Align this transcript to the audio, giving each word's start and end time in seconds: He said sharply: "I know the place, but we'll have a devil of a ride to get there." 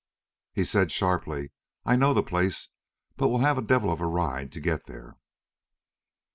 He 0.51 0.65
said 0.65 0.91
sharply: 0.91 1.51
"I 1.85 1.95
know 1.95 2.11
the 2.15 2.23
place, 2.23 2.69
but 3.17 3.27
we'll 3.27 3.41
have 3.41 3.59
a 3.59 3.61
devil 3.61 3.91
of 3.93 4.01
a 4.01 4.07
ride 4.07 4.51
to 4.53 4.59
get 4.59 4.87
there." 4.87 5.17